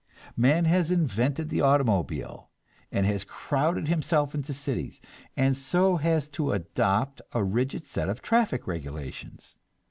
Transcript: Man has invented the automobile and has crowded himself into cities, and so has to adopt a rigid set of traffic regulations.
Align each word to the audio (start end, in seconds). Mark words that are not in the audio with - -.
Man 0.35 0.65
has 0.65 0.89
invented 0.89 1.49
the 1.49 1.61
automobile 1.61 2.49
and 2.91 3.05
has 3.05 3.23
crowded 3.23 3.87
himself 3.87 4.33
into 4.33 4.51
cities, 4.51 4.99
and 5.37 5.55
so 5.55 5.97
has 5.97 6.27
to 6.29 6.53
adopt 6.53 7.21
a 7.33 7.43
rigid 7.43 7.85
set 7.85 8.09
of 8.09 8.19
traffic 8.19 8.65
regulations. 8.65 9.57